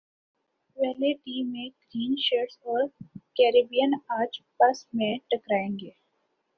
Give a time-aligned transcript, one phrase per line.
[0.77, 2.87] پہلے ٹی میں green shirts اور
[3.35, 5.89] کیربیئنز اج پس میں ٹکرائیں گے